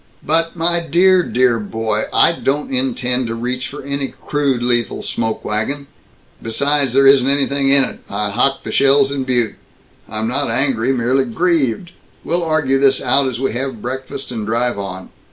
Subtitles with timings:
[0.25, 5.45] "But, my dear, dear boy, I don't intend to reach for any crude lethal smoke
[5.45, 5.85] wagon.
[6.41, 7.99] Besides, there isn't anything in it.
[8.09, 9.57] I hocked the shells in Butte.
[10.09, 11.91] I am not angry, merely grieved.
[12.23, 15.09] We'll argue this out as we have breakfast and drive on.